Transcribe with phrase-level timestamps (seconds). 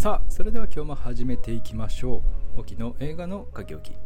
[0.00, 2.22] さあそれでは今日も始めていきましょ
[2.56, 2.60] う。
[2.60, 3.96] 沖の映画の書き置き。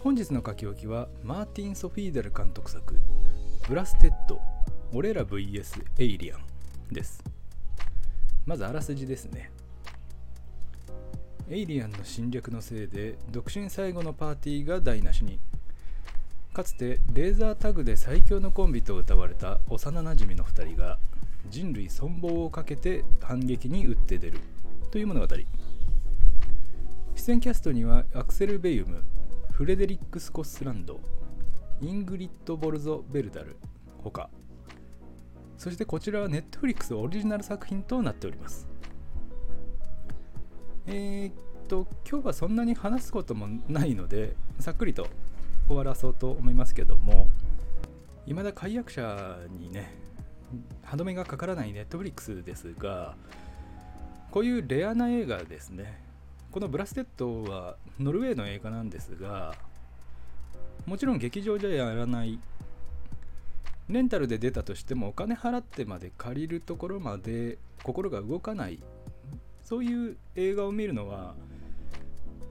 [0.00, 2.98] 本日の書き置きはマーティン・ソフィーデル監督作
[3.68, 4.40] 「ブラステッド
[4.92, 6.40] 俺ら VS エイリアン」
[6.90, 7.22] です。
[8.44, 9.52] まずあらすじですね。
[11.48, 15.38] エイリアンの侵略のせいで独身最後のパーティーが台無しに。
[16.52, 20.98] かつてレーザータグで最強のコンビと謳われた幼なじみの2人が
[21.48, 24.40] 人類存亡をかけて反撃に打って出る。
[24.90, 25.26] という物語。
[27.14, 29.04] 出演キャストにはアクセル・ベユム
[29.52, 30.98] フレデリック・スコッスランド
[31.80, 33.56] イングリッド・ボルゾ・ベルダル
[34.02, 34.30] ほか
[35.56, 38.68] そしてこちらはネットフリックスオリジナル作品となっております。
[40.86, 41.34] えー、っ
[41.68, 45.06] と今日はそんなに話すこともないのでさっくりと
[45.68, 47.28] 終わらそうと思いますけども
[48.24, 49.94] 未だ解約者にね
[50.82, 53.14] 歯止めがかからないネットフリックスですが
[54.30, 56.02] こういうレアな映画ですね。
[56.52, 59.54] このブラステッドはノルウェーの映画なんですが
[60.84, 62.38] もちろん劇場じゃやらない。
[63.88, 68.80] レンタルで出たとしてもお金払ってまで借りるところまで心が動かない。
[69.64, 71.34] そういう映画を見るのは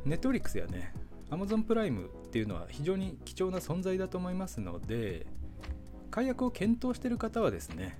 [0.05, 0.93] ネットフリックスやね。
[1.29, 5.27] Amazon プライムっていうのは非常に貴重な存在だと思いますので
[6.09, 7.99] 解約を検討している方はですね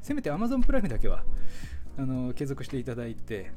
[0.00, 1.24] せめて Amazon プライムだけは
[1.96, 3.52] あの継続していただいて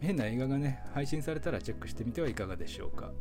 [0.00, 3.12] 変な映画がね配信されたらチェックしてみてはいかがでしょうか。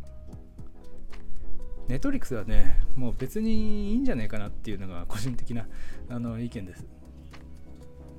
[1.87, 5.67] ネットリックスはねもう別にいいんじゃないかなっていうのが個人的な
[6.09, 6.85] あの意見です。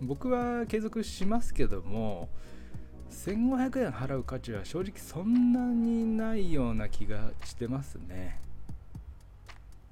[0.01, 2.29] 僕は継続しますけども
[3.11, 8.41] 1500円払う価値は正直そんなにないような気がしてますね。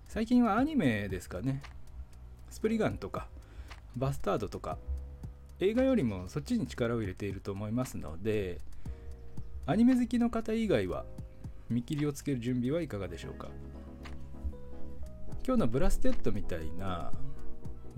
[0.08, 1.60] 最近はアニメですかね。
[2.48, 3.28] スプリガンとか
[3.96, 4.78] バスタードとか
[5.60, 8.60] 映画よりもそっちに力を入れていると思いますので
[9.66, 11.04] アニメ好きの方以外は
[11.68, 13.48] 見切りをつける準備はいかがでしょうか。
[15.44, 17.12] 今日のブラステッドみたいな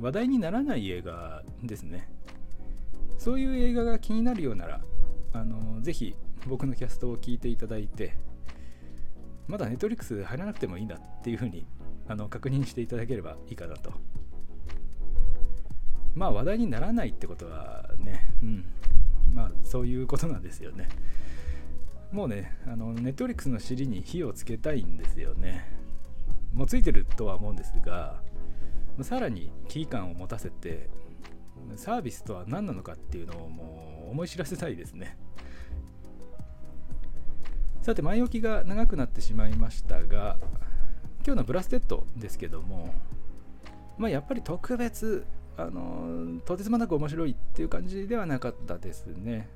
[0.00, 2.08] 話題にならない映画ですね。
[3.18, 4.80] そういう映画が気になるようなら
[5.32, 6.14] あのぜひ
[6.46, 8.16] 僕のキャストを聞いていただいて
[9.46, 11.66] まだネットリックス入らなくてもいいんだっていうふうに
[12.06, 13.92] あの確認していただければいいかなと。
[16.18, 18.64] まあ話題にならないってことはね、うん、
[19.32, 20.88] まあそういうことなんですよね。
[22.10, 25.70] もうね、あの、ネットフリックスの尻に火をつけたいんですよね。
[26.52, 28.20] もうついてるとは思うんですが、
[29.02, 30.88] さらに危機感を持たせて、
[31.76, 35.16] サービスとは何なのかっていうのをもう思い知らせたいですね。
[37.82, 40.36] さて、前置きが長くなってしまいましたが、
[41.24, 42.92] 今日のブラステッドですけども、
[43.98, 45.26] まあ、やっぱり特別
[45.58, 49.48] あのとてつもなく面白いっていう感じではなかったですね。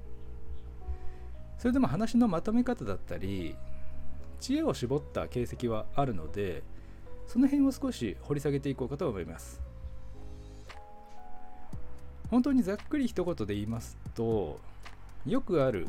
[1.58, 3.54] それでも話のまとめ方だったり
[4.40, 6.64] 知恵を絞った形跡はあるので
[7.28, 9.60] その辺を少し掘り下げていこうかと思います。
[12.30, 14.58] 本当にざっくり一言で言いますと
[15.24, 15.86] よくある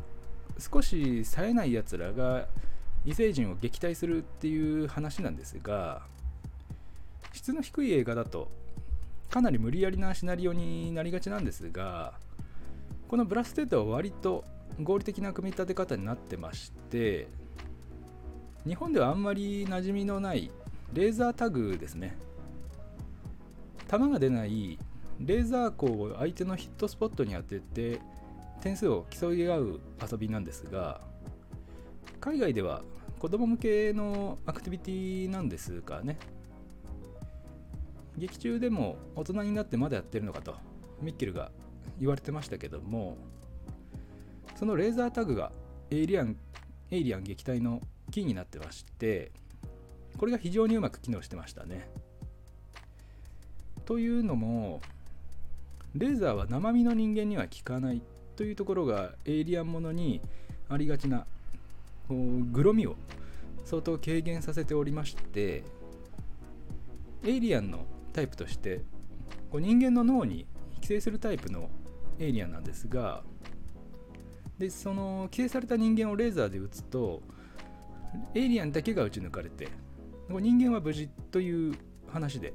[0.60, 2.48] 少し冴えないやつらが
[3.06, 6.02] 異星人を撃退するっていう話なんですが
[7.32, 8.52] 質の低い映画だと
[9.34, 12.14] かなり無理やりなシナリオになりがちなんですが
[13.08, 14.44] このブラステッドは割と
[14.80, 17.28] 合理的な組み立て方になってまして
[18.64, 20.52] 日本ではあんまり馴染みのない
[20.94, 22.16] レーザータグですね。
[23.88, 24.78] 弾が出ない
[25.20, 28.00] レーザー光を相手のヒットスポットに当てて
[28.62, 29.80] 点数を競い合う
[30.12, 31.02] 遊びなんですが
[32.22, 32.84] 海外では
[33.18, 36.20] 子供向けのアクティビティなんですかね。
[38.18, 40.56] 劇中でも大人になってまだやってるのかと
[41.02, 41.52] ミッケルが
[42.00, 43.18] 言われてましたけども
[44.56, 45.52] そのレーザータグが
[45.90, 46.38] エイリアン
[46.92, 47.82] エイリアン撃退の
[48.12, 49.32] キーになってまして
[50.18, 51.90] これが非常にうまく機能してましたね。
[53.86, 54.80] というのも
[55.96, 58.02] レーザーは生身の人間には効かない
[58.36, 60.22] というところがエイリアンものに
[60.70, 61.26] ありがちな
[62.08, 62.96] こうグロみを
[63.66, 65.64] 相当軽減させておりまして
[67.24, 68.82] エイリアンのタイプとして
[69.52, 70.48] こう人間の脳に
[70.82, 71.70] 寄生するタイプの
[72.20, 73.24] エイリアンなんですが
[74.58, 77.22] でその寄生された人間をレーザーで撃つと
[78.36, 79.68] エイリアンだけが撃ち抜かれて
[80.30, 81.76] 人間は無事という
[82.08, 82.54] 話で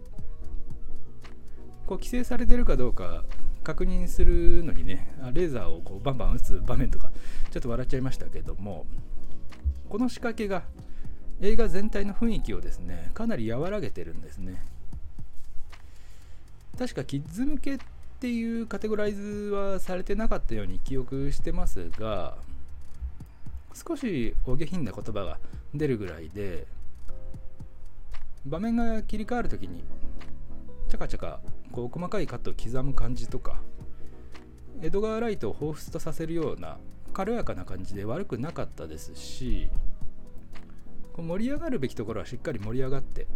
[1.87, 3.25] こう寄生されてるかどうか
[3.65, 7.11] 確認するのにねレーザーをこうバンバン撃つ場面とか
[7.51, 8.87] ちょっと笑っちゃいましたけども
[9.89, 10.63] この仕掛けが
[11.41, 14.63] 映画全体の雰囲気をですねかなり和らげてるんですね。
[16.79, 17.79] 確かキッズ向けっ
[18.21, 22.37] ていうカテゴライズはされてなかったように記憶してますが
[23.75, 25.39] 少しお下品な言葉が
[25.75, 26.67] 出るぐらいで
[28.47, 29.83] 場面が切り替わる時に
[30.89, 31.41] チャカチャカ
[31.73, 33.61] こう細かいカットを刻む感じとか
[34.81, 36.79] 江戸川ライトを彷彿とさせるような
[37.13, 39.69] 軽やかな感じで悪くなかったですし
[41.17, 43.27] 盛り上がるべきところはしっかり盛り上がって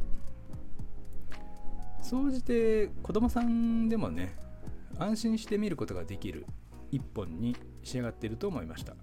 [2.13, 4.37] 総じて子供さんでもね
[4.99, 6.45] 安心して見ることができる
[6.91, 8.95] 一本に仕上がっていると思いました。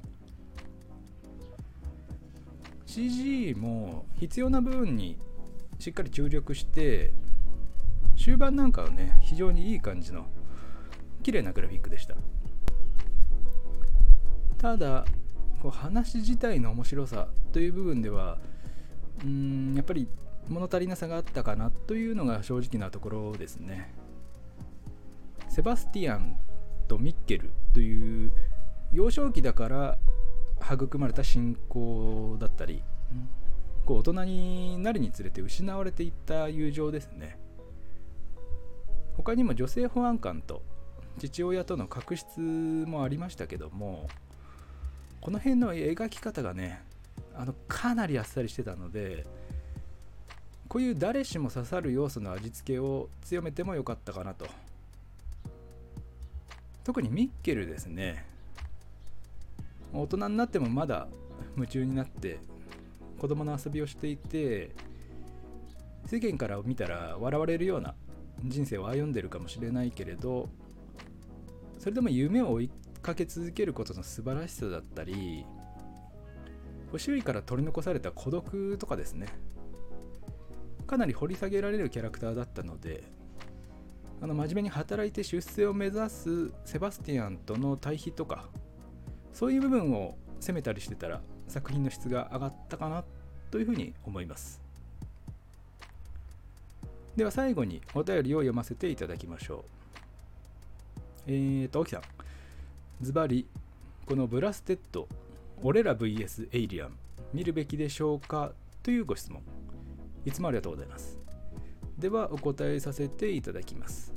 [2.86, 5.18] CG も必要な部分に
[5.80, 7.12] しっかり注力して
[8.16, 10.28] 終盤なんかはね非常にいい感じの
[11.24, 12.16] 綺麗なグラフィックでした。
[14.60, 15.04] ただ
[15.64, 18.38] こう話自体の面白さという部分では
[19.24, 20.08] うんやっぱり
[20.50, 23.94] 物足りなさがあったかなというのが正直なところですね。
[25.48, 26.38] セバスティアン
[26.88, 28.32] とミッケルという
[28.92, 29.98] 幼少期だから
[30.62, 32.84] 育まれた信仰だったり
[33.86, 37.38] こう大人になるにつれて失われていった友情ですね。
[39.16, 40.62] 他にも女性保安官と
[41.20, 44.08] 父親との確執もありましたけども
[45.20, 46.82] この辺の描き方がね
[47.36, 49.26] あのかなりあっさりしてたので
[50.70, 54.48] こういう誰しも刺さる要素の味付けを強めてもよかったかなと。
[56.84, 58.26] 特にミッケルですね。
[59.92, 61.08] 大人になってもまだ
[61.56, 62.40] 夢中になって
[63.18, 64.70] 子供の遊びをしていて
[66.06, 67.96] 世間から見たら笑われるような
[68.44, 70.48] 人生を歩んでるかもしれないけれど
[71.80, 72.72] それでも夢を追い
[73.02, 75.46] かけ続けることの素晴らしさだったり
[76.96, 79.28] 周囲から取り残された孤独とかですね。
[80.90, 83.04] かなり掘り下げられるキャラクターだったので
[84.24, 88.50] あの真面目に働いて出世を目指すセバスティアンとの対比とか
[89.32, 93.04] そういう部分を攻めたりしてたら作品の質が上がったかな
[93.52, 94.62] というふうに思います。
[97.16, 99.64] では最後にお便りを読ませていただきましょう。
[101.28, 102.02] えーと、沖さん。
[103.02, 103.46] ズバリ
[104.08, 105.08] このブラステッド
[105.62, 106.98] 俺ら VS エイリアン
[107.34, 108.54] 見るべきでしょうか？
[108.82, 109.42] というご質問。
[110.26, 111.20] いつもありがとうございます。
[111.98, 114.14] ではお答えさせていただきます。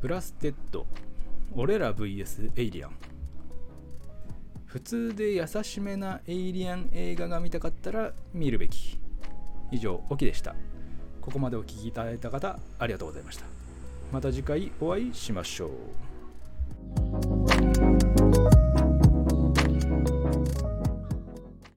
[0.00, 0.86] ブラステッド。
[1.54, 2.90] 俺ら VS エイリアン。
[4.66, 8.98] 普通で優しめなエイリアン映画が見たかったら見るべき。
[9.70, 10.54] 以上オキでした。
[11.20, 13.44] ここまでお聴きいただいた方ありがとうございました。
[14.12, 15.70] また次回お会いしましょう。